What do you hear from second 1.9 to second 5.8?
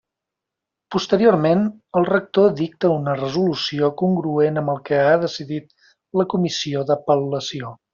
el rector dicta una resolució congruent amb el que ha decidit